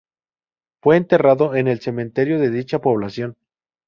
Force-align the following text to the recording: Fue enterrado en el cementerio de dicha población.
Fue 0.81 0.97
enterrado 0.97 1.53
en 1.53 1.67
el 1.67 1.79
cementerio 1.79 2.39
de 2.39 2.49
dicha 2.49 2.79
población. 2.81 3.35